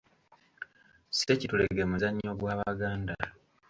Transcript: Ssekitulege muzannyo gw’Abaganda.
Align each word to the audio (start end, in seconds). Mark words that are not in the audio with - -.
Ssekitulege 1.11 1.83
muzannyo 1.91 2.31
gw’Abaganda. 2.39 3.15